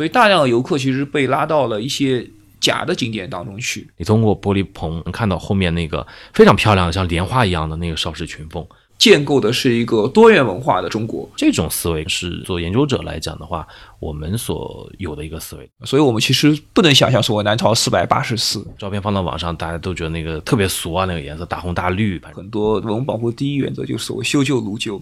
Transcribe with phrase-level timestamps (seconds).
[0.00, 2.26] 所以大量的游客其实被拉到了一些
[2.58, 3.86] 假的景点当中去。
[3.98, 8.66] 你通过玻璃棚能看到后面那个非常漂亮的像莲花一样的那个邵氏群峰，
[8.96, 11.28] 建构的是一个多元文化的中国。
[11.36, 13.68] 这种思维是做研究者来讲的话，
[13.98, 15.70] 我们所有的一个思维。
[15.84, 22.18] 所以我们其实不能想象所谓南朝四百八十寺，照片放到网上，大家都觉得那个特别俗啊，那个颜色大红大绿。
[22.32, 24.98] 很多文物保护第一原则就是所谓修旧如旧，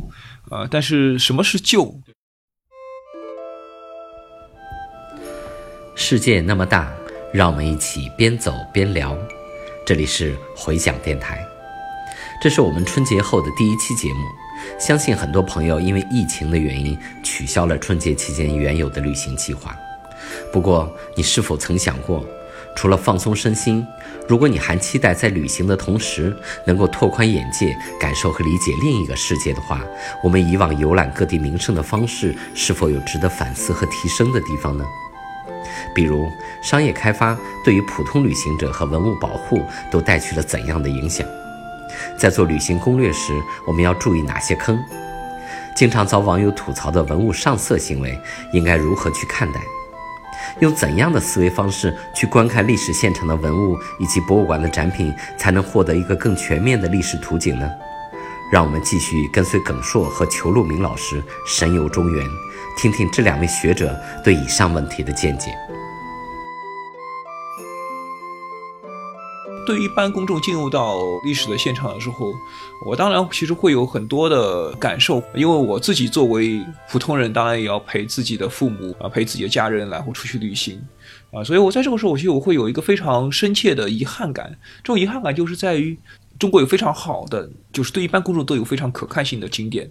[0.51, 1.95] 啊，但是什么是旧？
[6.01, 6.89] 世界那么大，
[7.33, 9.19] 让我们一起边走边聊。
[9.85, 11.45] 这里是回响电台，
[12.41, 14.21] 这是我们春节后的第一期节目。
[14.79, 19.77] 相信很多朋友因为疫情的原因取消了春节期间原有的旅行计划。
[20.53, 22.25] 不过，你是否曾想过，
[22.77, 23.85] 除了放松身心，
[24.29, 29.85] 如果你还期待在旅行的同时能够拓宽眼界、感受和理解另一个世界的话，
[30.23, 34.85] 我们以往游览各地名胜的方式是否有值得反思和提升的地方呢？
[35.95, 36.31] 比如，
[36.63, 41.27] 商业开发对于普通旅行者和文物保护都带去了怎样的影响？
[42.17, 43.33] 在做旅行攻略时，
[43.67, 44.79] 我们要注意哪些坑？
[45.75, 48.19] 经常遭网友吐槽的文物上色行为，
[48.53, 49.61] 应该如何去看待？
[50.61, 57.71] 用怎样的思维方式去观看历史现场的文物以及博物馆的展品，才能获得一个更全面的历史图景呢？
[58.51, 62.27] 让我们继续跟随耿硕和裘路明老师神游中原，
[62.79, 65.55] 听听这两位学者对以上问题的见解。
[69.67, 72.33] 对于一般公众进入到历史的现场的时候，
[72.87, 80.81] 我当然其实会有很多的感受，因为我自己作为普通人，当然也要陪自己的父母啊，陪自己的家人，然后出去旅行
[81.35, 84.59] 啊，所以我在这个时候，我其实我会有一个非常深切的遗憾感。
[84.83, 85.99] 这种遗憾感就是在于，
[86.39, 89.91] 中国有非常好的，就是对一般公众都有非常可看性的景点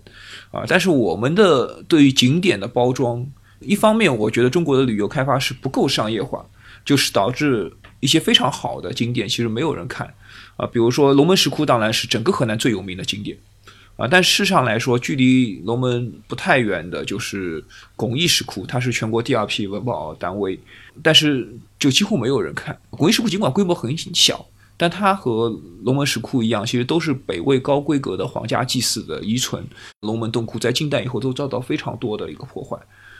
[0.51, 3.25] 啊，但是我们的对于景点的包装，
[3.59, 6.45] 一方面我觉得中国的旅游开发是不够商业化，
[6.85, 7.73] 就是导致。
[7.99, 10.13] 一些非常好的景点其实没有人看，
[10.55, 13.35] 啊，比如说龙门石窟当然是整个河南最有名的景点，
[13.95, 17.65] 啊，但事实上来说，距离龙门不太远的就是
[17.95, 20.59] 巩义石窟，它是全国第二批文保单位，
[21.01, 22.79] 但是就几乎没有人看。
[22.91, 24.45] 巩义石窟尽管规模很小，
[24.77, 25.49] 但它和
[25.83, 29.65] 龙门石窟一样，其实都是北魏高规格的皇家祭祀的遗存。
[30.01, 32.77] 龙门洞窟在近代以后都遭到非常多的一个破坏。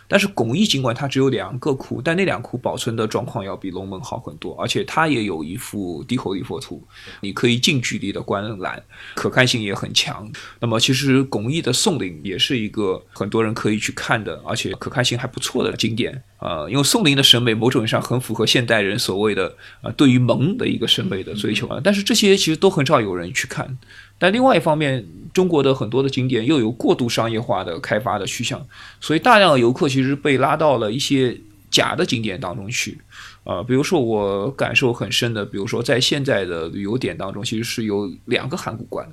[0.07, 6.81] 但是巩义尽管它只有两个窟，但那两窟保存的状况要比龙门好很多，而且它也有一幅低口立佛图，
[7.22, 8.81] 你可以近距离的观览，
[9.16, 10.31] 可看性也很强。
[10.59, 16.24] 那么其实巩义的宋陵也是一个很多人可以去看的，而且可看性还不错的景点。
[16.39, 23.78] 呃，因为宋陵的审美某种意义上很符合现代人所谓的呃对于萌的一个审美的追求啊，但是这些其实都很少有人去看。
[24.20, 28.66] 但另外一方面，中国的很多的景点又有过度商业化的开发的趋向，
[29.00, 31.38] 所以大量的游客其实被拉到了一些
[31.70, 32.98] 假的景点当中去。
[33.44, 39.08] 呃，比如说我感受很深的，比如说在现在的旅游点当中，其实是有两个函谷关，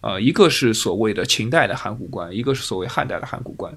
[0.00, 3.76] 呃，一个是所谓的秦代的函谷关，一个是所谓汉代的函谷关。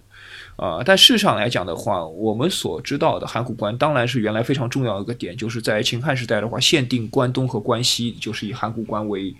[0.56, 9.36] 呃，但事实上来讲的话，我们所知道的函谷关当然是原来非常重要的一个点，就是在秦汉时代的话，限定关东和关西，就是以函谷关为。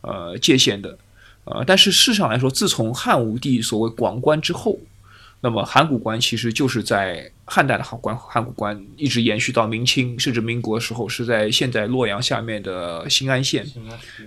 [0.00, 0.96] 呃，界限的，
[1.44, 4.78] 呃，但是事实上来说，自从汉武帝所谓广关之后，
[5.40, 13.66] 那么函谷关其实就是在汉代的函关，函谷关一直延续到明清，甚至民国时候是在现在洛阳下面的新安县，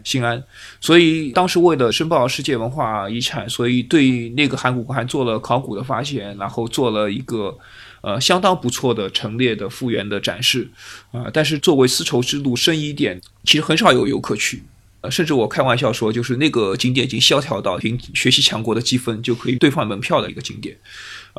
[0.03, 0.41] 新安，
[0.79, 7.57] 所以当时为了申报世界文化遗产，所以对那个函谷关做了考古的发现，然后做了一个
[8.01, 10.69] 呃相当不错的陈列的复原的展示，
[11.11, 14.63] 啊，但是作为丝绸之路生衣点，其实很少有游客去。
[15.01, 20.77] 呃，甚至我开玩笑说，就是那个景点已经萧条到凭学习强国的积分就可以兑换门票的一个景点，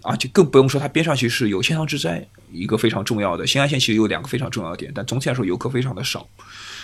[0.02, 6.28] 而且更不用说它边上其实有千仓之灾一个非常重要的新安县，其实有两个非常重要的点，但总体来说游客非常的少。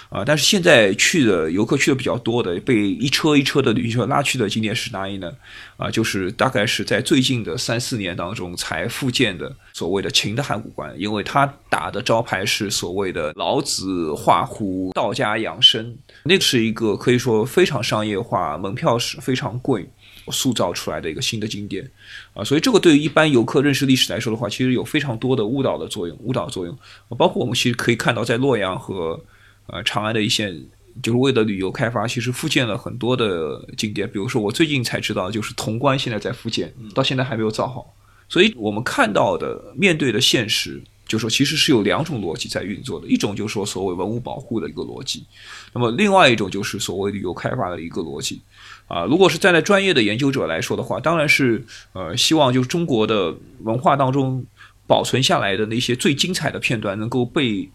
[0.08, 5.30] 啊，但是现在去的游客去的比较多的，被一车一车的旅行车拉去的景点是哪里呢？
[5.76, 19.86] 啊，就是大概是在最近的三四年当中才复建的所谓的秦的函谷关，因为它打的招牌是所谓的老子画虎，道家养生，那是一个可以说非常商业化，门票是非常贵，
[20.30, 21.88] 塑造出来的一个新的景点。
[22.33, 26.74] 啊，所以这个对于一般游客认识历史来说的话，其实有非常多的误导的作用，误导作用。
[27.18, 29.22] 包括我们其实可以看到，在洛阳和
[29.68, 30.59] 呃，长安的一线
[31.03, 34.09] 就是为了旅游开发，其实复建了很多的景点。
[34.10, 37.94] 比如说，我最近才知道，就是潼关现在在复建，到现在还没有造好。
[38.28, 43.06] 所以我们看到的、面对的现实，就说其实是有两种逻辑在运作的。
[43.06, 45.24] 一种就是说所谓文物保护的一个逻辑，
[45.74, 48.41] 那么另外一种就是所谓旅游开发的一个逻辑。
[48.86, 51.62] 啊，如果是站在专业的研究者来说的话，当然是
[51.92, 54.44] 呃希望就是中国的文化当中。
[54.88, 57.68] 保存下来的那些最精彩的片段能够被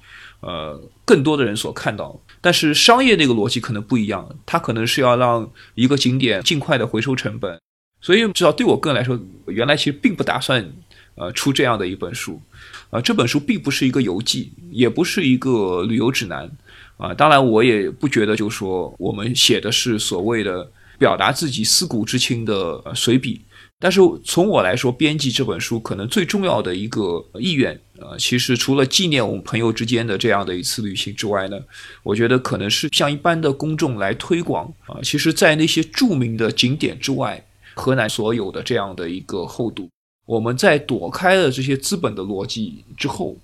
[0.43, 2.19] 呃更多的人所看到。
[2.41, 7.57] 但是商业那个逻辑可能不一样，它可能是要让一个景点尽快的回收成本。
[8.01, 9.17] 所以至少对我个人来说，
[9.47, 10.69] 原来其实并不打算
[11.15, 12.41] 呃出这样的一本书。
[12.89, 16.51] 啊，这本书并不是一个游记，也不是一个旅游指南。
[16.97, 20.69] 啊，当然我也不觉得，就说我们写的是所谓的
[20.99, 23.41] 表达自己思古之情的随笔。
[23.83, 31.59] 但是从我来说，编辑这本书可能最重要的一个意愿，呃，其实除了纪念我们朋友之间的这样的一次旅行之外呢，
[32.01, 35.01] 我觉得可能是向一般的公众来推广啊。
[35.03, 39.89] 其实，在那些著名的景点之外，河南所有的这样的一个厚度，
[40.25, 43.35] 我们在躲开了这些资本的逻辑之后，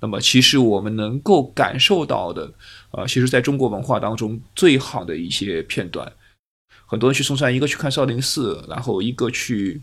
[0.00, 2.50] 那么其实我们能够感受到的，
[2.92, 6.10] 啊，其实在中国文化当中最好的一些片段。
[6.92, 9.80] 很多人去嵩山，一个去看少林寺，然后一个去，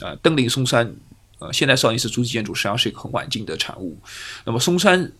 [0.00, 0.94] 呃，登临嵩山。
[1.40, 3.98] 呃，现在少林寺主体建筑实际上是一个很晚近的产物。
[4.44, 5.10] 那么嵩山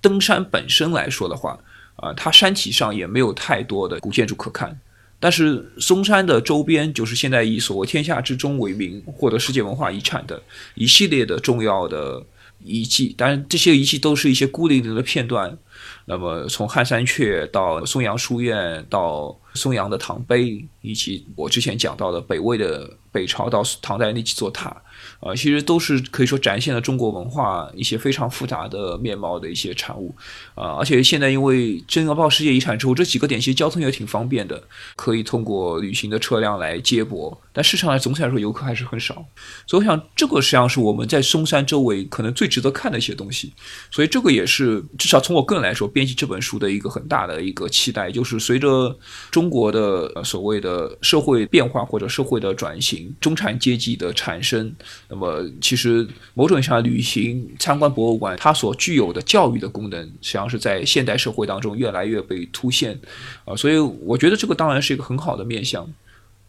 [0.00, 1.58] 登山本身来说的话，
[1.96, 4.78] 啊，它山体上也没有太多的古建筑可看。
[5.18, 10.40] 但是嵩山的周边，就是现在以所谓“天下之中”为名获得世界文化遗产的
[10.76, 12.22] 一系列的重要的
[12.62, 13.12] 遗迹。
[13.18, 15.58] 当然，这些遗迹都是一些孤零零的片段。
[16.04, 24.76] 那么，从汉山阙到松阳书院，到松阳的唐碑，以及我之前讲到的北魏的北朝到唐代那几座塔。
[25.20, 30.14] 啊，其实都是可以说展现了中国文化一些非常复杂的面貌的一些产物，
[30.54, 34.62] 啊，而且现在因为真要报世界遗产之后，这几个点其实交通也挺方便的，
[34.96, 39.26] 可以通过旅行的车辆来接驳，但市场上总体来说游客还是很少，
[39.66, 43.52] 所以我想这个实际上是我们在嵩山周围可能最值得看的一些东西，
[43.90, 48.96] 所以这个也是至少从我个人来说，编辑这本书的一个很大的一个期待，就是随着
[49.30, 54.74] 中中国的所谓的社会变化或者社会的转型，中产阶级的产生。
[55.10, 62.98] 那么，其实某种意义上，旅行参观博物馆，它所具有的教育的功能，实际上是在现代社会当中越来越被凸显，
[63.44, 65.86] 啊，所以我觉得这个当然是一个很好的面向。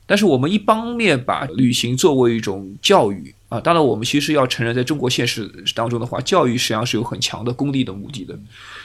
[0.06, 8.39] 但是，我们一方面把旅行作为一种教育啊，当然，我们其实要承认，在中国现实当中的话，教育实际上是有很强的功利的目的的，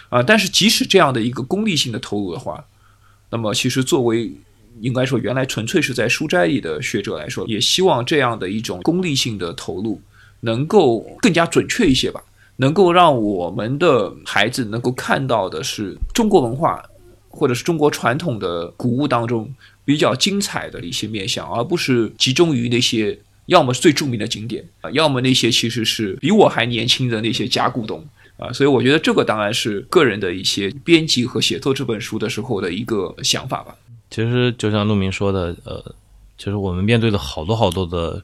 [0.08, 2.64] 啊，但是即使这样的一个功利性的投入的话，
[3.30, 4.32] 那么其实作为
[4.80, 10.00] 应该说，原来纯粹是在书斋里的学者来说，也希望这样的一种功利性的投入
[10.40, 12.22] 能够更加准确一些吧，
[12.56, 16.82] 能够让我们的孩子能够看到的是中国文化
[17.28, 19.52] 或者是中国传统的古物当中
[19.84, 28.04] 比较精彩的一些面相，而不是集中于那些要么是最著名的景点啊，要么那些其实是比我还年轻的那些假古董
[28.40, 28.52] 啊。
[28.52, 33.76] 所以我觉得这个当然是个人的一些编辑和写作这本书的时候的一个想法吧。
[34.10, 35.94] 其实就像陆明说的，呃，
[36.36, 38.20] 其实我们面对的好多好多的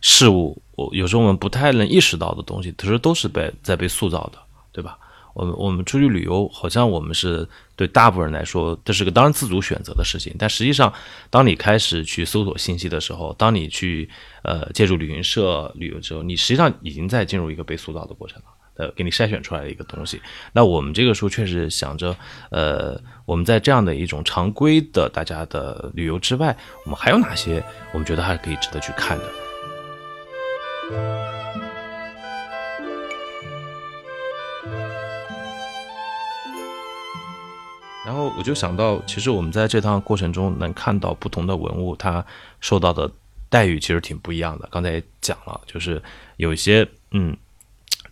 [0.00, 4.38] 事物，我有时候我们不太能意识到的东西，其实都是被在被塑造的，
[4.72, 4.96] 对吧？
[5.34, 7.46] 我们我们出去旅游，好像我们是
[7.76, 10.90] 对大部分人来说，这是个当然自主选择的事情，但实际上，
[11.28, 14.08] 当你开始去搜索信息的时候，当你去
[14.42, 18.44] 呃借助旅行社旅游之后，你实际上已经在进入一个被塑造的过程了。
[18.76, 20.20] 呃，给你筛选出来的一个东西。
[20.52, 22.14] 那我们这个书确实想着，
[22.50, 27.62] 呃，我们在这样的一种常规的大家的旅游之外，我们还有哪些
[27.92, 29.24] 我们觉得还是可以值得去看的？
[38.04, 42.24] 然后我就想到，其实我们在这趟过程中能看到不同的文物，它
[42.60, 43.10] 受到的
[43.48, 44.68] 待遇其实挺不一样的。
[44.70, 46.02] 刚才也讲了，就是
[46.36, 47.36] 有一些，嗯。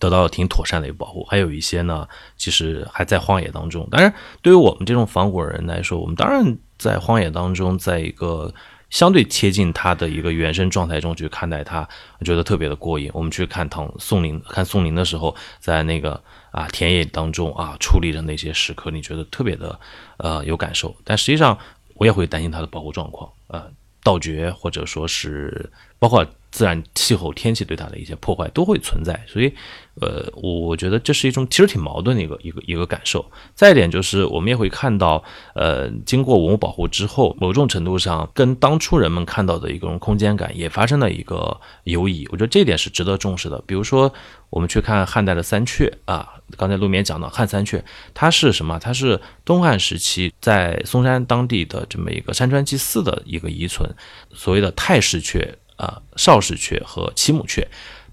[0.05, 2.07] 得到了挺妥善的一个保护，还有一些呢，
[2.37, 3.89] 其实还在荒野当中。
[3.91, 8.53] 当然，对于我们这种仿古人来说，我们当然在荒野当中，在一个
[8.91, 13.11] 相对贴近它的一个原生状态中去看待它，我觉得特别的过瘾。
[13.15, 16.21] 我们去看唐宋林，看宋林的时候，在那个
[16.51, 19.81] 啊田野当中啊处理的那些时刻，你觉得特别的
[20.19, 20.95] 呃有感受。
[21.03, 21.57] 但实际上，
[21.95, 23.71] 我也会担心它的保护状况，呃，
[24.03, 26.27] 盗掘或者说是包括。
[26.55, 29.53] 自然气候天气对它的一些破坏都会存在，所以，
[30.01, 33.29] 呃，我我觉得这是一种其实挺矛盾的一个一个一个感受。
[33.57, 35.25] 再一点就是，我们也会看到，
[35.57, 42.25] 呃，经过文物保护之后，某种程度上跟当初人们看到的一种空间感也发生了一个游移。
[42.31, 43.61] 我觉得这点是值得重视的。
[43.67, 44.15] 比如说，
[44.51, 47.83] 我们去看汉代的三阙啊，刚才陆面讲到汉三阙，
[48.15, 48.79] 它是什么？
[48.79, 53.93] 它是东汉时期在嵩山当地的这么一个山川祭祀的一个遗存，
[54.33, 55.55] 所谓的太师阙。
[55.77, 57.67] 啊，少室阙和其母阙，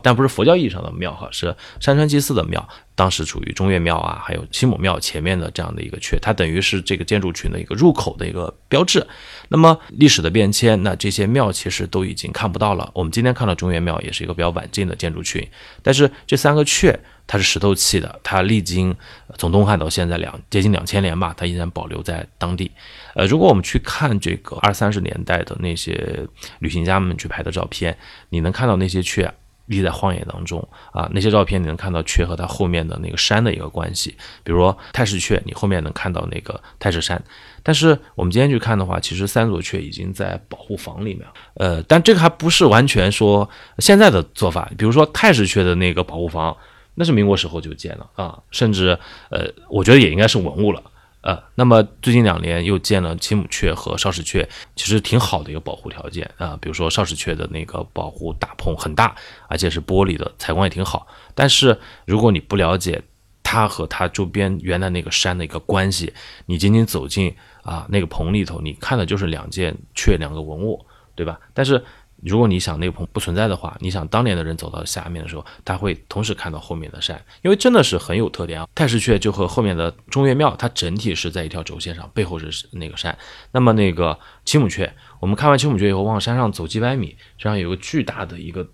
[0.04, 2.68] 但不是佛教意义上的庙哈，是山川祭祀的庙。
[2.94, 9.04] 当时处于中岳庙啊，还有七母庙前面的这样的一个阙，它等于是这个建筑群的一个入口的一个标志。
[9.48, 12.92] 那么历史的变迁，那这些庙其实都已经看不到了。
[12.94, 15.48] 我们今天看到中岳庙也是一个比较晚近的建筑群，
[15.82, 18.96] 但是这三个阙它是石头砌的，它历经
[19.38, 22.70] 从东汉到现在两接近两千年吧，它依然保留在当地。
[23.16, 26.28] 呃，如果我们去看这个二三十年代的那些
[26.60, 27.98] 旅行家们去拍的照片，
[28.30, 29.32] 你能看到那些阙。
[29.72, 37.22] 立在荒野当中啊，那些照片你能看到雀和它后面的那个山的一个关系，比如说太史阙，你后面能看到那个太史山。
[37.64, 41.26] 但是我们今天去看的话，其实三座阙已经在保护房里面。
[41.56, 46.56] 呃，但这个还不是完全说现在的做法，比如说太史阙的那个保护房，
[46.96, 48.98] 那是民国时候就建了啊，甚至
[49.30, 50.82] 呃，我觉得也应该是文物了。
[51.22, 56.58] 呃，那么最近两年又建了青母雀和少室雀，其实挺好的一个保护条件啊。
[56.60, 59.16] 比如说少室雀的那个保护大棚很大，
[59.48, 61.06] 而且是玻璃的，采光也挺好。
[61.36, 63.02] 但是如果你不了解
[63.44, 66.12] 它和它周边原来那个山的一个关系，
[66.48, 70.86] 你仅仅走进啊那个棚里头，你看的就是两件雀两个文物，
[71.16, 71.40] 对吧？
[71.54, 71.84] 但是。
[72.24, 78.68] 如果你想那个棚不存在的话，你想当年的人走到下面的时候，他会同时看到后面的山，因为真的是很有特点啊。
[78.76, 83.18] 太师阙就和后面的中岳庙，它整体是在一条轴线上，背后是那个山。
[83.52, 88.68] 那么那个七母阙，我们看完七母阙以后，往山上走几百米，这样有个巨大的一个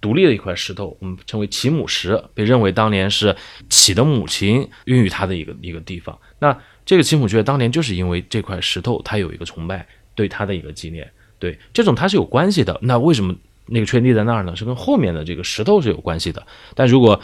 [0.00, 3.34] 独立的一块石头，我们称为齐母石，被认为当年是
[3.68, 6.16] 启的母亲孕育他的一个一个地方。
[6.38, 6.56] 那
[6.86, 11.10] 这个七母阙当年就是因为这块石头，它有一个崇拜，对他的一个纪念。
[11.38, 12.78] 对，这种它是有关系的。
[12.82, 13.34] 那为什么
[13.66, 14.56] 那个圈地在那儿呢？
[14.56, 16.44] 是跟后面的这个石头是有关系的。
[16.74, 17.20] 但如果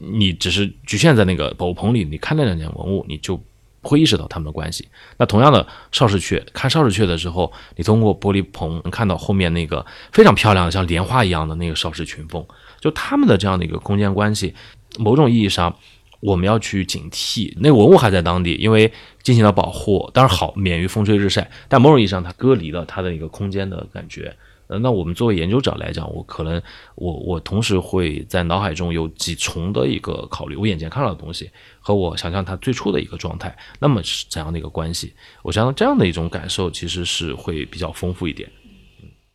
[0.00, 3.36] 你只是局限在那个保护棚里，你看那两件文物，你就
[3.80, 4.88] 不会意识到它们的关系。
[5.16, 12.46] 那同样的，少室阙看少室阙的时候，你通过玻璃棚能看到后面那个非常漂亮的像莲花一样的那个少室群峰，
[12.80, 14.54] 就他们的这样的一个空间关系，
[14.98, 15.76] 某种意义上。
[16.26, 18.92] 我们要去警惕，那文物还在当地，因为
[19.22, 21.48] 进行了保护，当然好，免于风吹日晒。
[21.68, 24.34] 但某种意义上，它隔离了它的一个空间的感觉。
[24.66, 26.60] 呃，那我们作为研究者来讲，我可能
[26.96, 35.12] 我我同时会在脑海中有几重的一个考虑：我眼前看到的东西和我想象它最初的一个状态，那么是怎样的一个关系？
[35.42, 38.50] 我想这样的一种感受其实是会比较丰富一点。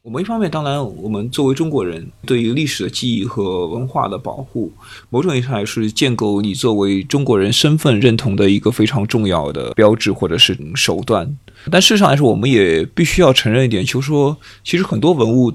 [0.04, 4.72] 我们一方面，当然，我们作为中国人，对于历史的记忆和文化的保护，
[5.12, 11.38] 某种意义上也是建构你作为中国人身份认同的一个非常重要的标志或者是手段。
[11.70, 15.54] 但事实上来说，我们也必须要承认一点，就是说，其实很多文物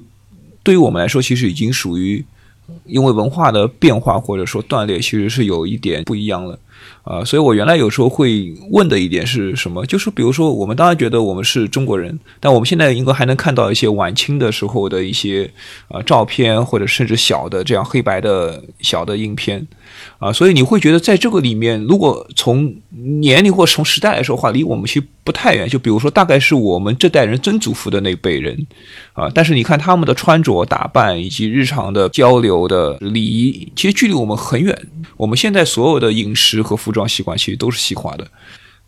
[0.62, 2.24] 对于我们来说，其实已经属于
[2.84, 6.56] 因为文化的变化或者说断裂，其实是有一点不一样了。
[7.06, 9.86] 啊，所以我原来有时候会问的一点是什么？
[9.86, 15.48] 就是比如说，我们当然觉得我们是中国人，但我们现在应该还能看到一些晚清的时候的一些
[15.86, 19.64] 啊照片，或者甚至小的这样黑白的小的影片。
[20.18, 25.68] 啊，所以你会觉得在这个里面，如果从年龄或从时代来说的话，离我们去不太远。
[25.68, 28.66] 就比如说，大概是我们这代人曾祖父的那辈人，
[29.12, 34.75] 啊，但是你看他们的穿着打扮以及日常的交流的礼仪，其实距离我们很远。
[35.16, 38.26] 我们现在所有的饮食和服装习惯其实都是西化的，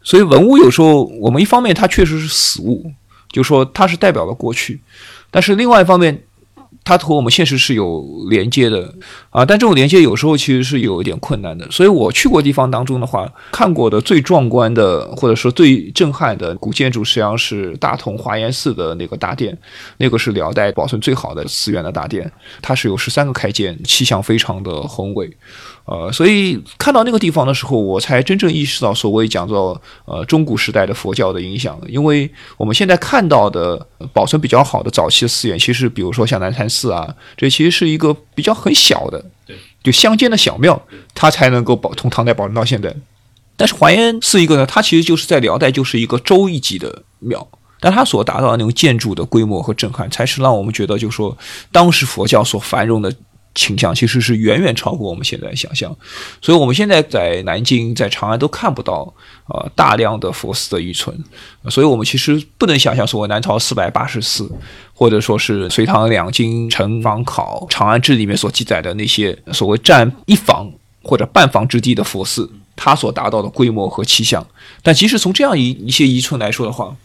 [0.02, 2.90] 所以文物有时候我们一方面它确实是死物，
[3.32, 4.80] 就说它是代表了过去，
[5.30, 6.22] 但是另外一方面。
[6.88, 8.94] 它和我们现实是有连接的
[9.28, 11.70] 啊，但这种连接有时候其实是有一点困难的。
[11.70, 19.54] 所以我去过地方当中的话，看过的最壮观的或者说最震撼的古建筑，实际上是大同华严寺的那个大殿，
[19.98, 25.30] 那个是辽代保存最好的寺院的大殿，它是有十三个开间，气象非常的宏伟。
[25.90, 31.80] 呃，所以看到那个地方的时候，我才真正意识到所谓讲到呃中古时代的佛教的影响。
[31.88, 40.78] 因为我们现在看到的保存比较好的早期的寺院，其实比如说像南禅寺啊，这其实是一个比较很小的，对，就乡间的小庙，
[41.14, 42.94] 它才能够保从唐代保存到现在。
[43.56, 47.48] 但是华严寺一个呢，它其实就是在辽代就是一个州一级的庙，
[47.80, 51.34] 但它所达到的那种建筑的规模和震撼，才是让我们觉得就说
[51.72, 53.10] 当时佛教所繁荣的。
[53.58, 55.94] 倾向其实是远远超过我们现在想象，
[56.40, 59.12] 所以我们现在在南京、在长安都看不到
[59.46, 61.12] 啊大量的佛寺的遗存，
[61.68, 64.48] 所以我们其实不能想象所谓南朝四百八十寺，
[64.94, 70.70] 或者说是隋唐两京城坊考《长安志》里面所记载的那些所谓占一坊
[71.02, 74.46] 或者半坊之地的佛寺，它所达到的规模和气象。
[74.82, 76.96] 但即使从这样一一些遗存来说的话，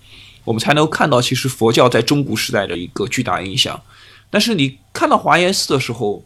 [0.43, 3.81] 我们才能看到其实佛教在中古时代的一个巨大影响。
[4.29, 6.23] 但是你看到华严寺的时候，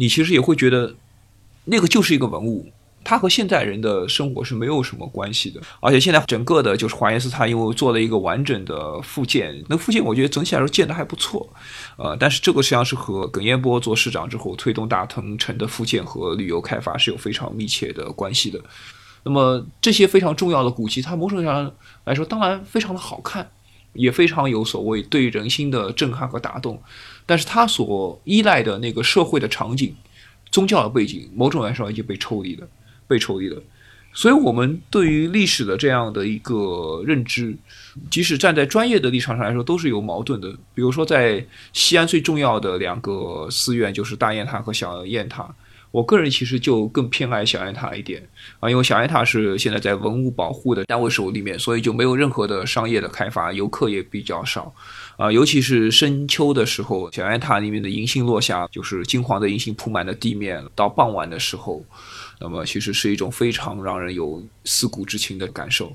[0.00, 0.94] 你其实也会觉得，
[1.66, 2.66] 那个就是一个文物，
[3.04, 5.60] 它和现代人的生活是没有什么关系的。
[5.80, 11.46] 而且现在整个的就是华严寺，它因为做了一个完整的复建，那复建我觉得整体来说建的还不错。
[11.98, 18.58] 呃，但是这个实际上是和耿彦波做市长之后推动大同城的复建和旅游开发是有非常密切的关系的。
[19.22, 21.70] 那么这些非常重要的古迹，它某种意义上
[22.04, 23.50] 来说，当然非常的好看，
[23.92, 26.80] 也非常有所谓对人心的震撼和打动。
[27.26, 29.94] 但是他所依赖的那个社会的场景、
[30.50, 32.66] 宗教的背景，某种来说已经被抽离了，
[33.06, 33.62] 被抽离了。
[34.12, 37.56] 所以，我们对于历史的这样的一个认知，
[38.10, 40.50] 即使站在专业的立场上来说，都是有矛盾的。
[40.74, 45.48] 比如说，在西安最重要的两个寺院，就是大雁塔和小雁塔。
[45.92, 48.22] 我个人其实就更偏爱小雁塔一点
[48.60, 54.72] 啊，因为小雁塔是现在在文物保护的单位手里面，所以就没有任何的商业的开发，游客也比较少
[55.16, 55.32] 啊。
[55.32, 60.64] 尤其是深秋的时候，小雁塔里面的银杏落下，就是金黄的银杏铺满了地面。
[60.76, 61.84] 到傍晚的时候，
[62.38, 65.92] 那么其实是一种非常让人有思古之情的感受。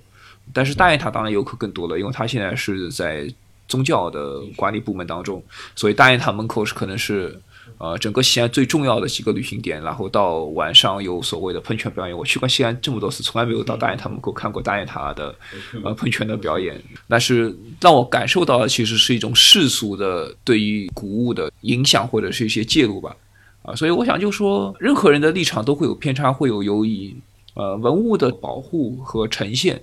[0.52, 3.34] 但是大雁塔当然游客更多了，因为它现在是在
[3.68, 5.42] 宗教的管理部门当中，
[5.74, 7.42] 所以大雁塔门口是可能是。
[7.78, 12.18] 呃，整个西安最重要的几个旅行点，然后到晚上有所谓的喷泉表演。
[12.18, 15.36] 我去过西安这么多次，从来没有到大雁塔门口看过大雁塔的
[15.84, 16.82] 呃喷泉的表演。
[17.10, 23.16] 但是让我感受到的其实是一种世俗的对于古物的影响或者是一些介入吧。
[23.64, 27.16] 啊，所以我想就说，任何人的立场都会有偏差，会有犹疑。
[27.56, 29.82] 呃，文物的保护和呈现，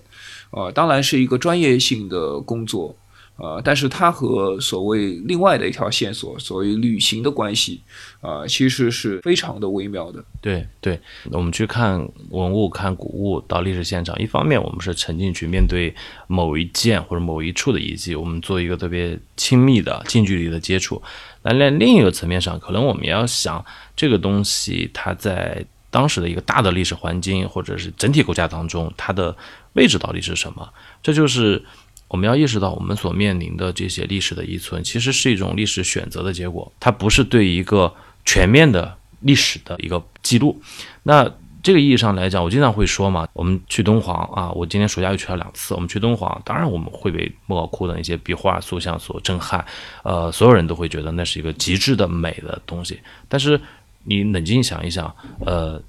[0.51, 2.95] 呃，当然是一个专业性的工作。
[3.37, 7.81] 呃，但是它和所谓另外的一条线索，所谓旅行的关系，
[8.21, 10.23] 啊，其实是非常的微妙的。
[10.41, 11.99] 对对，我们去看
[12.29, 15.93] 文物、看古物，到历史现场，一方面我们是沉浸去面对
[16.29, 21.03] 某一件或者某一处的遗迹，我们做一个特别亲密的、近距离的接触。
[21.43, 23.65] 那在另一个层面上，可能我们要想
[23.97, 29.35] 这个东西它在当时的一个大的历史环境或者是整体构架当中，它的
[29.73, 30.69] 位置到底是什么？
[31.03, 31.65] 这就是。
[32.13, 37.91] 我们要意识到，我们所面临的这些历史的遗存，其实是一种历史选择的结果，它不是对一个
[38.27, 40.61] 全面的历史的一个记录。
[41.05, 45.73] 那这个意义上来讲，我经常会说嘛，我们去敦煌啊，我今年暑假又去了两次。
[45.73, 49.65] 我们去敦煌，当然我们会被莫高窟的那些壁画塑像所震撼，
[50.05, 53.01] 呃，所有人都会觉得那是一个极致的美的东西。
[53.27, 53.59] 但是
[54.05, 55.17] 你冷静想一想，
[55.47, 55.83] 呃。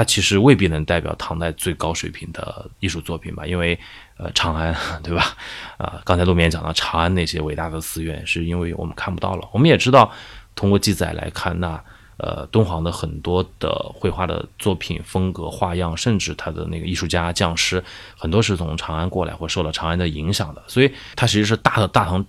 [0.00, 3.78] 它其实未必能代表唐代最高水平的艺术作品吧，因为，
[4.16, 5.36] 呃，长安， 对吧？
[5.76, 9.46] 啊，刚才路面讲到长安那些伟大的寺院，是因为我们看不到了。
[9.52, 10.10] 我们也知道，
[10.54, 11.78] 通过记载来看，那
[12.16, 17.84] 呃，敦煌的很多的绘画的作品风格、花样，甚至他的那个艺术家、匠师，
[18.16, 22.24] 很多是从长安过来或受了长安的影响的，所以它其实是大的大唐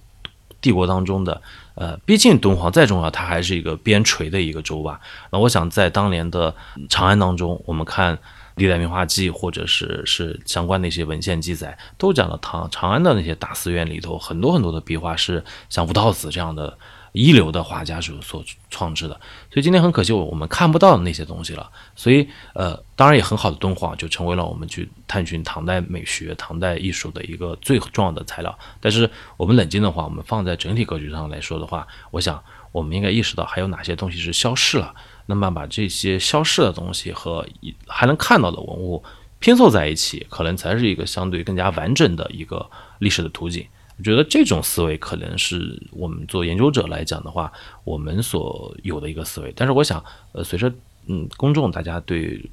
[0.61, 1.41] 帝国当中的。
[1.75, 4.99] 呃，毕竟敦煌再重要，它还是一个边陲的一个州吧。
[5.31, 6.53] 那我想，在当年的
[6.89, 8.15] 长安当中，我们看
[8.55, 16.77] 《历代名画记》或者是是相关的一些文献记载，都讲了唐长安的那些大寺院里头，很多很多的壁画是像吴道子这样的。
[17.13, 19.13] 一流的画家所所创制的，
[19.51, 21.69] 所以今天很可惜，我我们看不到那些东西了。
[21.95, 28.57] 所以，呃，当然也很好的敦煌就成为了我们去探寻唐代美学、唐代艺术的一个最重要的材料。
[28.79, 34.95] 但是，我们冷静的话，我们放在整体格局上来说的话，我想我们应该意识到还有哪些东西是消失了。
[35.25, 37.45] 那么，把这些消失的东西和
[37.87, 39.03] 还能看到的文物
[39.39, 42.69] 拼凑在一起，可能才是一个相对更加完整的一个
[42.99, 43.67] 历史的图景。
[44.01, 49.53] 我觉得这种思维可能是我们做研究者来讲的话，我们所有的一个思维。
[49.55, 50.73] 但是我想，呃，随着
[51.05, 52.43] 嗯公众大家对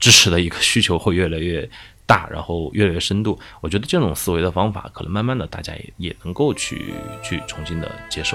[0.00, 1.68] 知识的一个需求会越来越
[2.06, 8.34] 大，然后越来越深度，我觉得这种思维的方法可能慢慢的大家也也能够去去重新的接受。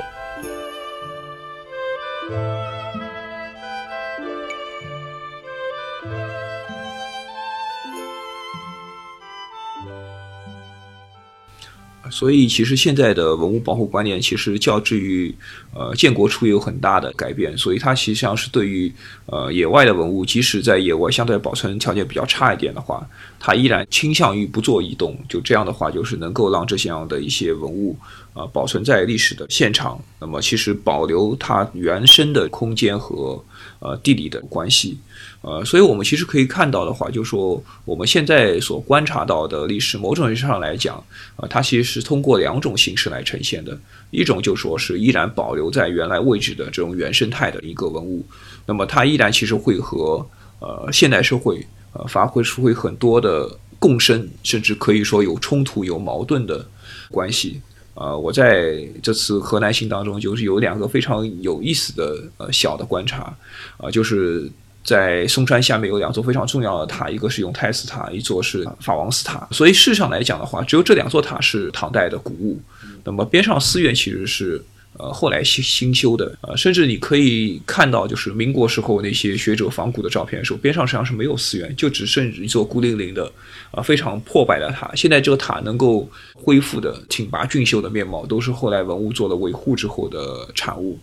[12.15, 15.33] 所以，其实现在的文物保护观念，其实较之于
[15.73, 17.57] 呃建国初有很大的改变。
[17.57, 18.93] 所以，它实际上是对于
[19.25, 23.03] 呃野外的文物，即使在野外相对保存条件比较差一点的话，
[23.39, 25.17] 它依然倾向于不做移动。
[25.27, 27.97] 就这样的话，就是能够让这些样的一些文物
[28.35, 29.99] 啊保存在历史的现场。
[30.19, 33.43] 那么，其实保留它原生的空间和
[33.83, 34.97] 呃地理的关系。
[35.41, 40.95] 呃，所以我们其实可以看到的话，就是说我们现在所观察到的历史，某种意义上来讲，
[41.35, 43.77] 啊，它其实是通过两种形式来呈现的。
[44.09, 48.25] 一种就说是依然保留在原来位置的这种原生态的一个文物，
[48.65, 50.25] 那么它依然其实会和
[50.59, 56.65] 呃现代社会呃发挥出会很多的共生，甚至可以说有冲突、有矛盾的
[57.11, 57.59] 关系。
[57.93, 63.35] 呃，我在这次河南行当中，就是有两个非常有意思的呃小的观察，
[63.77, 64.49] 啊，就是。
[64.85, 69.47] 在嵩山下面有两座非常重要的塔，一个是永泰寺塔，一座是法王寺塔。
[69.49, 72.59] 所以事实上来讲的话，只有这两座塔是唐代的古物。
[73.05, 74.61] 那么边上寺院其实是
[74.97, 83.31] 呃后来新新修的，呃，甚至你可以看到，就是民国时候那些学者仿古的照片的时候，边上实际上是没有寺院，就只剩一座孤零零的
[83.71, 84.91] 啊非常破败的塔。
[84.95, 90.99] 现在这个塔能够恢复的挺拔俊秀的面貌，都是后来文物做了维护之后的产物。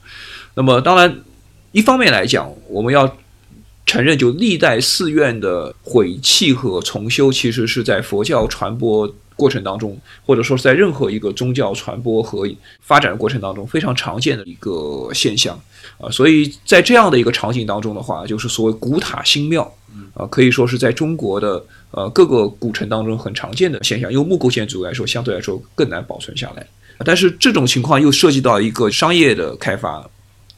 [0.54, 1.20] 那么当然，
[1.72, 3.16] 一方面来讲，我们要。
[3.86, 12.46] 承认，就历代寺院的毁弃和重修，其实是在佛教传播过程当中，或者说是在任何一个宗教传播和
[12.82, 15.58] 发展的过程当中非常常见的一个现象
[15.98, 16.10] 啊。
[16.10, 19.62] 所以在这样的一个场景当中的话，就是所谓古塔新庙
[20.12, 24.12] 啊，可以说是在中国的呃各个古城当中很常见的现象。
[24.12, 26.66] 用木构建筑来说，相对来说更难保存下来。
[27.02, 30.06] 但是这种情况又涉及到一个商业的开发。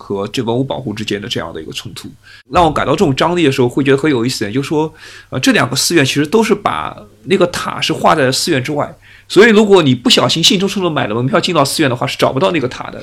[0.02, 2.10] 和这文物保护之间的这样的一个冲突，
[2.50, 4.50] 让我感到这种张力的时候，会觉得很有意思。
[4.50, 4.92] 就是说，
[5.30, 8.92] 呃，这两个寺院其实都是把那个塔是画在了寺院之外，
[9.28, 13.00] 所以如果你不小心兴冲冲的买了门票进到寺院的话，是找不到那个塔的。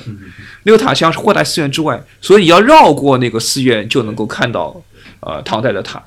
[0.64, 4.76] 那个塔实际上是画在寺院之外，所以你要绕过那个寺院就能够看到，
[5.20, 6.02] 呃，唐代的塔。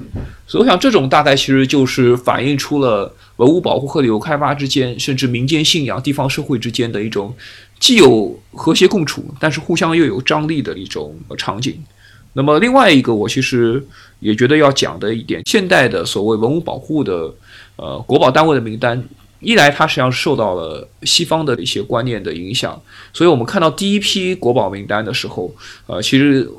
[0.45, 7.35] 所以我想，这种大概其实就是反映出了文物保护和旅游开发之间，甚至民间信仰、地方社会之间的一种。
[7.83, 11.83] 既有和谐共处，但是互相又有张力的一种场景。
[12.31, 13.85] 那么另外一个，我其实
[14.21, 17.29] 也觉得要讲的一点，现代的所谓文物保护的
[17.75, 19.03] 呃国保单位的名单，
[19.41, 25.53] 一来它实际上受到了西方的一些观念的影响，所以我们看到第一批国保名单的时候，
[25.85, 26.49] 呃，其实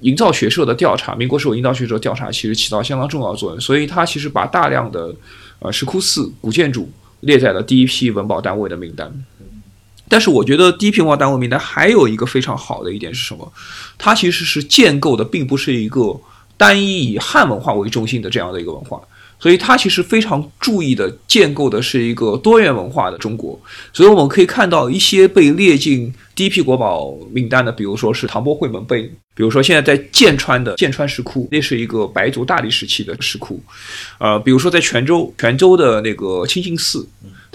[0.00, 5.14] 营造学社的调查，民国时候营造学社调查其实起到相当重要的作用，所以它其实把大量的
[5.60, 6.86] 呃石窟寺古建筑
[7.20, 9.10] 列在了第一批文保单位的名单。
[10.08, 13.52] 但是我觉得低平化单位名单还有一个非常好的一点是什么？
[13.96, 16.20] 它其实是建构的并不是一个
[16.56, 19.00] 单一以汉文化为中心的这样的一个文化，
[19.38, 23.60] 所以它其实非常注意的建构的是一个多元文化的中国。
[23.92, 29.02] 所以我们可以看到一些被列进第一批国宝名单的，比如说是唐伯会门碑，
[29.34, 33.62] 比如说现在在剑川的剑川石窟，那是一个白族大理时期的石窟，
[34.18, 37.06] 呃，比如说在泉州泉州的那个清净寺。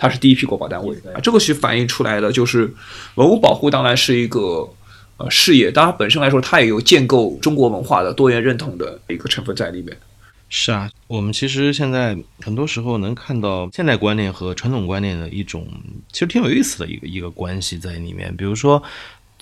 [0.02, 2.74] 它是第一批国宝单位啊，这个是反映出来的，就是
[3.16, 4.66] 文物保护当然是一个
[5.18, 9.98] 呃事业，当然本身来说，它也有建构中国文化的多元认同的一个成分在里面。
[10.50, 15.68] 是啊，我们其实现在很多时候能看到现代观念和传统观念的一种，
[16.12, 18.84] 其实挺有意思的一个一个关系在里面，比如说。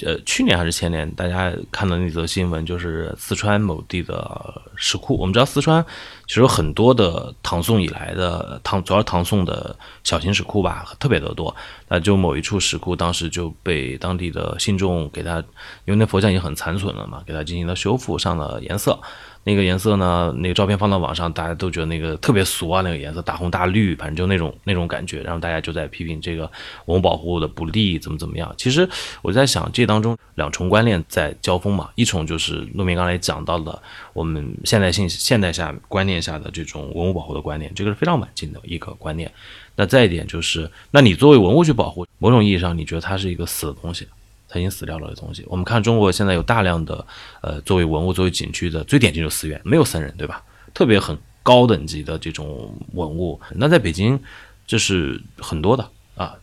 [0.03, 5.17] 呃，去年还是前年，大家看到那则新闻，就是四川某地的石窟。
[5.17, 5.83] 我们知道四川
[6.27, 11.55] 其实有很多的唐宋以来的唐，主要唐宋的小型石窟吧，特别的多。
[11.87, 15.39] 那就某一处石窟，当时就被当地的信众给他，
[15.85, 18.99] 因为那佛像已经很残损了嘛，给他进行了修复，上了颜色。
[19.47, 20.35] 那个颜色呢？
[20.39, 25.21] 那个照片放到网上，大家都觉得那个特别俗啊，那个颜色大红大绿，反正就那种那种感觉。
[25.21, 26.51] 然后大家就在批评这个
[26.87, 28.53] 文物保护的不利，怎么怎么样。
[28.57, 28.85] 其实
[29.21, 31.89] 我在想，这当中两重观念在交锋嘛。
[31.95, 33.81] 一重就是陆明刚才讲到的，
[34.11, 39.31] 我们现代性现代下观念下的这种文物保护的观念，这个是非常晚近的一个观念。
[39.77, 44.05] 那再一点就是，那你作为文物去保护，某种意义上，你觉得它是一个死的东西？
[44.49, 45.43] 它已经死掉了的东西。
[45.47, 47.05] 我们看中国现在有大量的，
[47.41, 50.41] 呃，作为文物、作为景区的最典型就是寺院，没有僧人，对吧？
[50.73, 54.19] 特别很高等级的这种文物，那在北京
[54.65, 56.35] 这是很多的啊。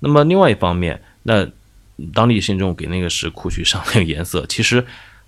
[0.00, 1.46] 那么另外一方面，那
[2.14, 4.84] 当地信众给那个石窟去上那个颜色，其实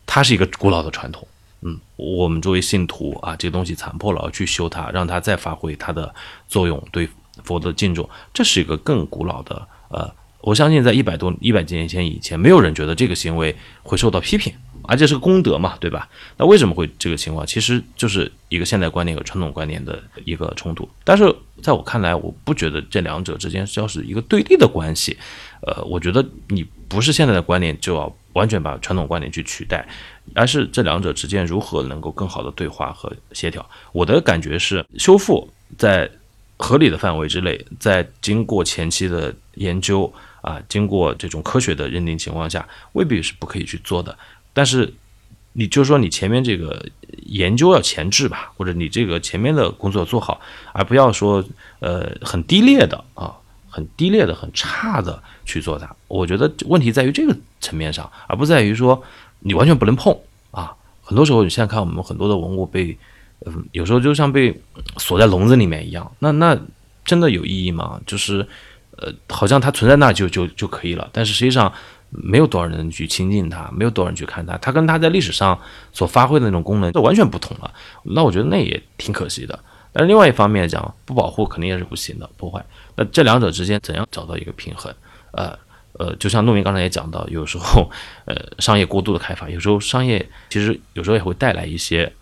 [0.07, 1.27] 它是一个古老的传统。
[1.61, 6.15] 嗯，我们作为信徒啊，这个东西残破了，去修它，让它再发挥它的
[6.49, 7.09] 作用，对
[7.43, 10.15] 佛的敬重，这是一个更古老的呃。
[10.45, 14.53] 我相信，在一百多、一百几年前以前，没有人觉得这个行为会受到批评，
[14.83, 16.07] 而且是个功德嘛，对吧？
[16.37, 17.47] 那为什么会这个情况？
[17.47, 20.87] 其实就是一个现代观念和传统观念的一个冲突。
[21.03, 25.17] 但是在我看来，我不觉得这两者之间要是一个对立的关系。
[25.63, 29.89] 呃，我觉得你不是现在的观念就要完全把传统观念去取代，
[30.35, 33.67] 而是这两者之间如何能够更好的对话和协调。
[33.93, 36.11] 我的感觉是，修复在
[36.59, 40.13] 合理的范围之内，在经过前期的研究。
[40.45, 44.15] 啊，经过这种科学的认定情况下，未必是不可以去做的。
[44.53, 44.93] 但是，
[45.55, 46.85] 你就说你前面这个
[47.25, 50.39] 研究要前置吧，或者你这个前面的工作做好，
[50.75, 51.43] 而不要说
[51.81, 53.33] 呃很低劣的啊，
[53.71, 55.97] 很低劣的、很差的去做它。
[56.09, 59.03] 我觉得问题在于这个层面上，而不在于说
[59.39, 60.15] 你完全不能碰
[60.51, 60.77] 啊。
[61.03, 62.99] 很多时候，你现在看我们很多的文物被，
[63.47, 64.61] 嗯，有时候就像被
[64.99, 66.61] 锁在笼子里面一样，那那
[67.03, 67.99] 真的有意义吗？
[68.05, 68.47] 就是。
[68.99, 71.73] 呃，好像它存在那就就就可以了，但是实际上，
[72.11, 75.59] 没有多少人去亲近它，没有多少人去看它，它跟它在历史上
[75.93, 77.73] 所发挥的那种功能就完全不同了。
[78.05, 79.59] 那我觉得那也挺可惜的。
[79.93, 82.65] 但是另外一方面讲，不保护肯定也是不行的，破坏。
[82.97, 84.93] 那这两者之间怎样找到一个平衡？
[85.33, 85.57] 呃
[85.99, 87.89] 呃，就像陆明刚才也讲到，有时候
[88.25, 92.13] 呃商业过度的开发，有时候商业其实有时候也会带来一些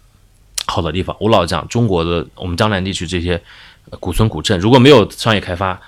[0.66, 1.16] 好的地方。
[1.18, 3.42] 我老讲中国的我们江南地区这些
[3.98, 5.80] 古村古镇，如果没有商业开发，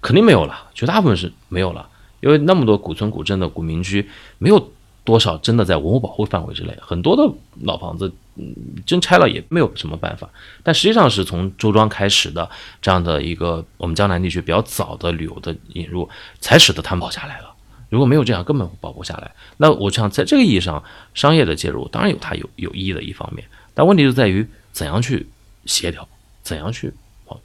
[0.00, 1.88] 肯定没有了，绝大部分是没有了。
[2.20, 7.28] 因为那么多古村古镇的古民居，没有多少真的在文物保护范围之内，很多的
[7.62, 8.54] 老房子，嗯，
[8.86, 10.30] 真拆了也没有什么办法。
[10.62, 12.48] 但实际上是从周庄开始的
[12.80, 17.52] 这样的一个我们江南地区比较早的旅游的引入，才使得它保下来了。
[17.88, 19.32] 如果没有这样，根本保不下来。
[19.56, 20.80] 那我想在这个意义上，
[21.14, 25.26] 商业的介入当然有它有有意义的一方面，但问题就在于怎样去
[25.66, 26.08] 协调，
[26.44, 26.92] 怎样去，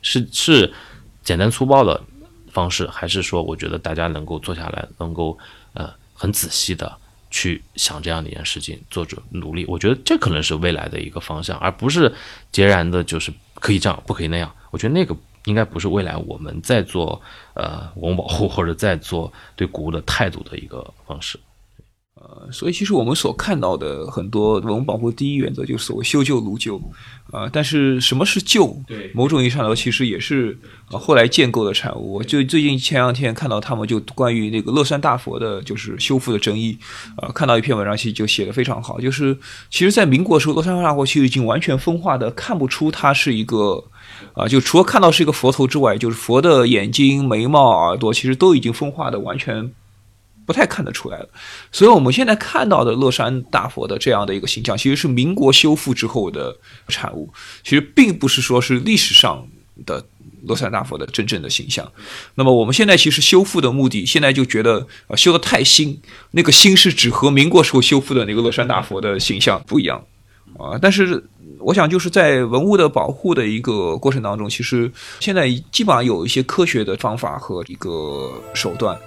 [0.03, 0.71] 是是
[1.23, 1.99] 简单粗暴的。
[2.57, 5.37] 方式还是说，我觉得大家能够坐下来，能够
[5.73, 6.91] 呃很仔细的
[7.29, 9.63] 去想这样的一件事情，做准努力。
[9.67, 12.11] 我觉得这可能是未来的一个方向，而不是
[12.51, 14.51] 截然的就是可以这样，不可以那样。
[14.71, 15.15] 我觉得那个
[15.45, 17.21] 应该不是未来我们在做
[17.53, 21.39] 呃文物保护或者在做对古物的态度的一个方式。
[22.19, 26.81] 呃，所以其实我们所看到的很多文物保护第一原则就是所谓修旧如旧，
[27.31, 28.75] 啊，但是什么是旧？
[28.87, 30.57] 对，某种意义上来说，其实也是
[30.89, 32.13] 啊后来建构的产物。
[32.15, 36.75] 我就最近前两天看到他们就关于那个乐山大佛的，就是修复的争议，
[37.17, 39.37] 啊，看到一篇文章，其实就写的非常好，就是
[39.69, 43.83] 其实在民国时候，乐山大佛其实已经完全风化的，看不出它是一个
[44.33, 49.71] 啊，就除了看到是一个佛头之外，就是佛的眼睛、眉毛、耳朵，其实都已经风化的完全。
[50.47, 51.29] 不太看得出来了，
[51.73, 56.55] 所以我们现在看到的乐山大佛的这样的一个形象，其实是民国修复之后的
[56.87, 57.29] 产物，
[57.65, 59.45] 其实并不是说是历史上
[59.85, 60.01] 的
[60.43, 61.91] 乐山大佛的真正的形象。
[62.35, 65.99] 那么我们现在其实修复的目的，现在就觉得啊修的太新，
[66.31, 70.01] 那个新是指和民国时候修复的那个乐山大佛的形象不一样
[70.57, 70.79] 啊。
[70.81, 71.21] 但是
[71.59, 78.97] 我想就是在文物的保护的一个过程当中，其实现在基本上有一些科学的方法和一个手段。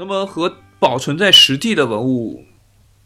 [0.00, 2.42] 那么和保存在实地的文物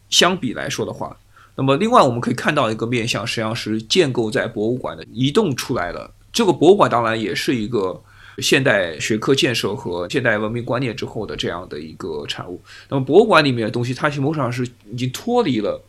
[0.09, 1.17] 相比来说的话，
[1.57, 6.09] 那么另外我们可以看到一个面向，实际上是建构在博物馆的移动出来了。
[6.31, 8.01] 这个博物馆当然也是一个
[8.37, 12.61] 现代学科建设和现代文明观念之后的这样的一个产物。
[12.87, 15.83] 那么博物馆里面的东西，它其实某种上是已经脱离了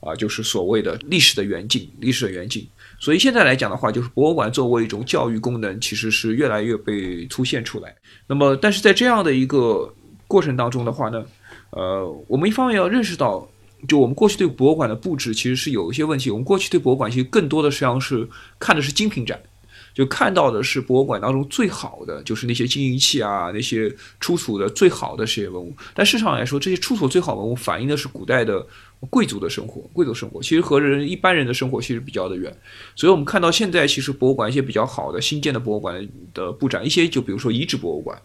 [0.00, 2.68] 啊，就是所谓的历史的远景，历史的远景。
[2.98, 7.96] 所以现在来讲的话，就是博物馆作为一种教育功能，其实是越来越被凸显出来。
[8.26, 9.90] 那么，但是在这样的一个
[10.30, 11.24] 过程当中的话呢，
[11.70, 13.48] 呃，我们一方面要认识到，
[13.88, 16.30] 就我们过去对博物馆的布置其实是有一些问题。
[16.30, 18.28] 我们过去对博物馆其实更多的实际上是
[18.60, 19.40] 看的是精品展，
[19.92, 25.74] 就看到的是博物馆当中最好的，就是那些金银器啊，那些出土的最好的这些文物。
[25.94, 28.64] 但事实上来说，这些出土最好文物反映的是古代的
[29.10, 32.56] 贵族的生活，贵族生活其实和人一般人的生活其实比较的远。
[32.94, 38.16] 所以我们看到现在其实博物馆一些比较好的新建的博物馆的布展，一些就比如说遗址博物馆。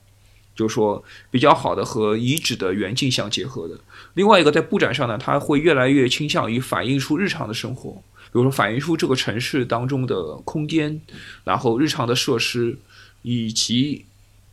[0.56, 3.78] 就是说比较好的和遗址的原境相结合的。
[4.14, 11.02] 另外一个在布展上呢，它会越来越倾向于反映出日常的生活，比如说反映出这个城市当中的空间，
[11.44, 12.78] 然后日常的设施
[13.22, 14.06] 以及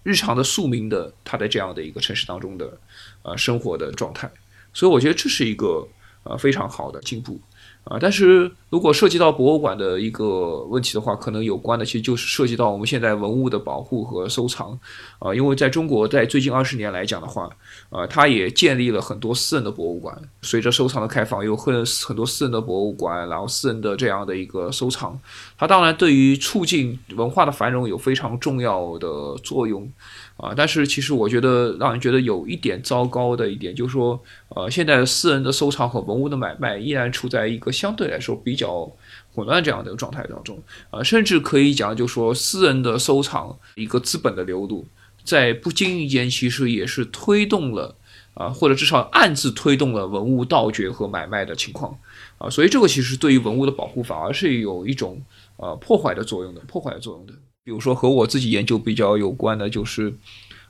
[0.02, 2.78] 日常的宿民的他在这样的一个城市当中的
[3.22, 4.30] 呃生活的状态。
[4.74, 5.86] 所以我觉得这是一个
[6.24, 7.40] 呃非常好的进步。
[7.84, 14.78] 啊，但是如果涉及到博物馆的一个问题的话，可能有关的其实就是涉及到我们现在文物的保护和收藏，
[15.18, 17.50] 啊，因为在中国在最近二十年来讲的话，
[17.90, 25.18] 呃，它也建立了很多私人的博物馆，随着收藏的开放，有很很多私人的博物馆，然后私人的这样的一个收藏，
[25.58, 29.90] 它当然对于促进文化的繁荣有非常重要的作用。
[30.38, 34.18] 啊，但是其实我觉得让人觉得有一点糟糕的一点，就是说，
[34.48, 38.90] 呃，现在私人的收藏和文物的买卖依然处在一个相对来说比较
[39.32, 44.86] 混乱这样的一个状态当中，啊，甚至可以讲，就说，私人的收藏一个资本的流入，
[45.24, 47.96] 在不经意间其实也是推动了，
[48.34, 51.98] 啊，或者至少暗自推动了文物盗掘和买卖的情况，
[52.38, 55.20] 啊，所以这个其实对于文物的保护反而是有一种
[55.56, 57.32] 呃破坏的作用的，破坏的作用的。
[57.64, 60.12] 比如说和我自己研究比较有关的，就是，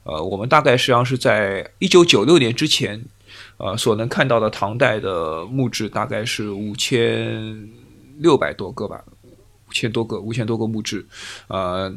[0.05, 3.03] 呃，我们大概实际上是在一九九六年之前，
[3.63, 7.69] 呃，所能看到的唐代的墓志大概是五千
[8.19, 9.05] 六百多个吧，
[9.69, 11.07] 五千多个，五千多个墓志，
[11.47, 11.95] 呃，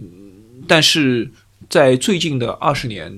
[0.67, 1.27] 但是
[1.67, 3.11] 在最近的二十年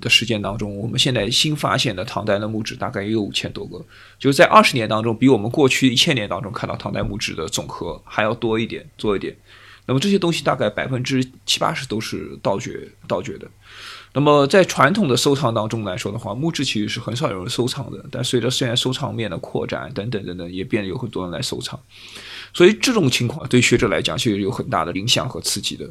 [0.00, 3.84] 的时间当中，我们现在新发现的唐代的墓志大概也有五千多个，
[4.20, 9.36] 就是在二十年当中，比我们过去一千年当中看到唐代墓志的总和还要多一点，多一点。
[9.84, 13.50] 那么这些东西大概百分之七八十都是盗掘盗掘的。
[14.12, 18.04] 那么在传统的收藏当中来说的话，木质其实是很少有人收藏的。
[18.10, 21.78] 但随着现在收藏面的扩展等等等等，也变得有很多人来收藏。
[22.52, 25.88] 所以这种情况对学者来讲，其实有很大的影响和刺激的。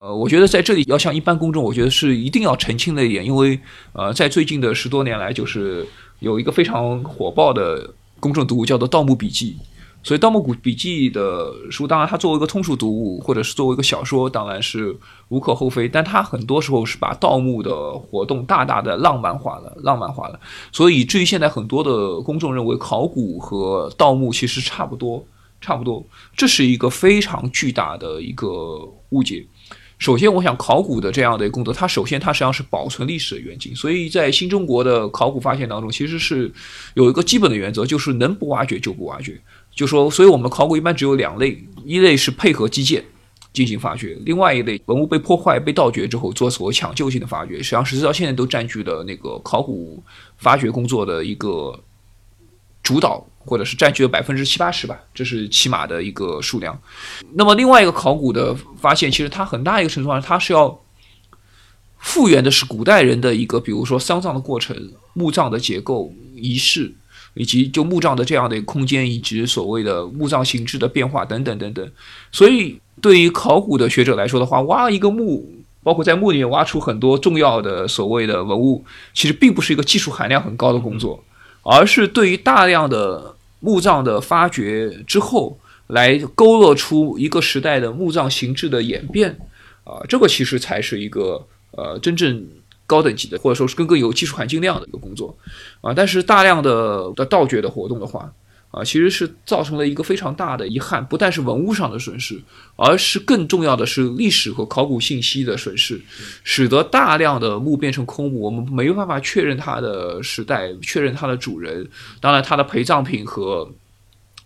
[0.00, 3.60] 呃，我觉得在这里要向一般公众，我觉得是一定要澄清的一点，因为
[3.92, 5.86] 呃，在最近的十多年来，就是
[6.18, 9.56] 有一个非常火爆的公众读物叫做《盗墓笔记》。
[10.02, 14.96] 所以《盗墓笔记》的书，当然它作为一个通俗读物，或者是作为一个小说，当然是
[15.28, 15.86] 无可厚非。
[15.86, 20.40] 但它很多时候是把盗墓的活动大大的浪漫化了，浪漫化了。
[20.72, 25.22] 所以，至于现在很多的公众认为考古和盗墓其实差不多，
[25.60, 26.02] 差不多，
[26.34, 28.46] 这是一个非常巨大的一个
[29.10, 29.46] 误解。
[29.98, 33.76] 首先，我想考古的这样的一个工作，它首先它实际上是保存历史的远景。
[33.76, 36.50] 所以在新中国的考古发现当中，其实是
[36.94, 39.38] 有一个基本的原则，就是能不挖掘就不挖掘。
[39.72, 43.02] 就说，所以我们考古一般只有两类，一类是配合基建
[43.52, 50.02] 进行发掘，另外一类文物被破坏、被盗掘之后做所谓抢救性的发掘，实际上直到现在都占据了那个考古
[50.36, 51.82] 发掘工作的一个
[52.82, 56.78] 主导，或者是占据了百分之七八十吧，这是起码的一个数量。
[57.32, 60.78] 那么另外一个考古的发现，其实它很大一个程度上，它是要
[61.98, 66.94] 复原的是古代人的一个，比如说丧葬的过程、墓葬的结构、仪式。
[67.34, 71.90] 以及就墓葬的这样的一个空间，以及所谓的墓葬形制的变化等等等等，
[72.32, 75.48] 所以对于考古的学者来说的话，挖一个墓，
[75.82, 81.22] 包括在墓里面挖出很多重要的所谓的文物，其实并不是一个技术含量很高的工作，
[81.62, 89.38] 而是对于大量的墓葬的发掘之后，来勾勒出一个时代的墓葬形制的演变，
[89.84, 92.44] 啊，这个其实才是一个呃真正。
[92.90, 95.36] 高等级的，或者说是更更有技术含金量的一个工作，
[95.80, 98.32] 啊，但是大量的的盗掘的活动的话，
[98.72, 102.40] 啊，其实是造成了一个非常大的遗憾，不但是文物上的损失，
[102.74, 106.00] 而是更重要的是历史和考古信息的损失，
[106.42, 111.88] 使得大量的墓变成空墓，我们没有办法确认它的时代，确认它的主人，
[112.20, 113.70] 当然它的陪葬品和。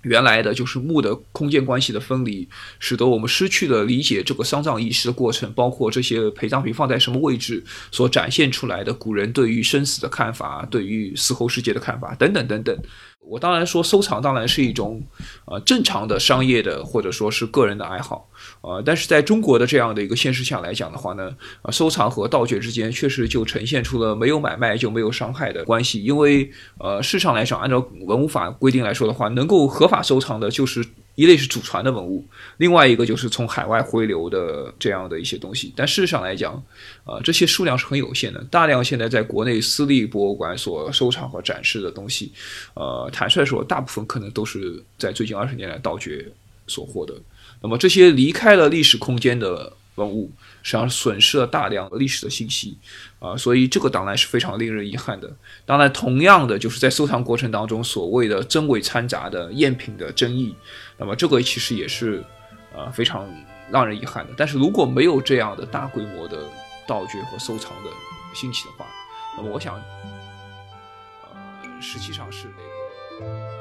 [0.05, 12.79] 原来的就是墓的空间关系的分离，使得我们失去了理解这个丧葬仪式的过程，包括这些陪葬品放在什么位置所展现出来的古人对于生死的看法，对于死后世界的看法等等等等。
[13.27, 15.03] 我当然说收藏当然是一种，
[15.47, 18.29] 呃，正常的商业的或者说是个人的爱好，
[18.61, 30.85] 呃，但是在中国的这样的一个现实下来讲的话呢，呃，收藏和盗掘之间确实就呈现出了没有买卖就没有伤害的关系，因为呃，事实上来讲，按照文物法规定来说的话，能够合法收藏的就是。
[31.15, 32.25] 一类是祖传的文物，
[32.57, 35.73] 另外一个就是从海外回流的这样的一些东西。
[35.77, 36.63] 但事实上来讲，
[37.05, 38.43] 呃，这些数量是很有限的。
[38.51, 42.33] 大量现在在国内私立博物馆所收藏和展示的东西，
[42.75, 46.27] 呃，坦率说，大部分可能都是在最近二十年来盗掘
[46.67, 47.15] 所获得。
[47.61, 50.31] 那么这些离开了历史空间的文物。
[50.67, 52.75] 实际上损失了大量历史的信息，
[53.25, 55.33] 啊，所以这个当然是非常令人遗憾的。
[55.65, 60.55] 当然，同样的就是在收藏过程当中所谓的真伪掺杂的赝品的争议，
[60.99, 62.23] 那么这个其实也是
[62.77, 63.27] 呃非常
[63.71, 64.35] 让人遗憾的。
[64.37, 66.47] 但是如果没有这样的大规模的
[66.87, 67.91] 盗掘和收藏的
[68.35, 68.85] 兴起的话，
[69.39, 69.75] 那么我想，
[71.23, 72.47] 呃，实际上是
[73.21, 73.54] 那个。